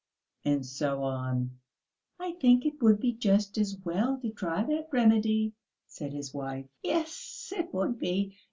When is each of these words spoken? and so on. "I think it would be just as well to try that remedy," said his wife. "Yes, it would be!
and 0.45 0.65
so 0.65 1.03
on. 1.03 1.51
"I 2.19 2.31
think 2.31 2.65
it 2.65 2.81
would 2.81 2.99
be 2.99 3.13
just 3.13 3.59
as 3.59 3.77
well 3.85 4.17
to 4.21 4.31
try 4.31 4.63
that 4.63 4.89
remedy," 4.91 5.53
said 5.85 6.11
his 6.11 6.33
wife. 6.33 6.65
"Yes, 6.81 7.53
it 7.55 7.71
would 7.71 7.99
be! 7.99 8.35